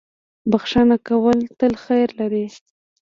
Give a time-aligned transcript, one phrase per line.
[0.51, 2.45] •بښنه کول تل خیر لري.